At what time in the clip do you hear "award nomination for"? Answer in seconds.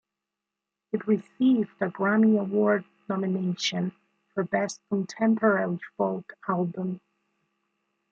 2.39-4.43